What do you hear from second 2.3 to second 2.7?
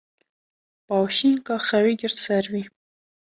wî.